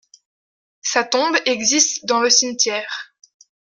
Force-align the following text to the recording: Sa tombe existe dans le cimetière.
Sa 0.81 1.03
tombe 1.03 1.37
existe 1.45 2.07
dans 2.07 2.21
le 2.21 2.31
cimetière. 2.31 3.13